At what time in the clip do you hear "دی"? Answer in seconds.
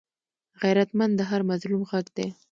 2.17-2.27